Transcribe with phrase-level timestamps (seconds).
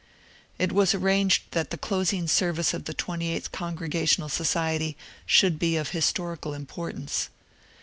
[0.57, 5.89] It was arranged that the closing service of the 28th Congregational Society should be of
[5.89, 7.29] historical importance.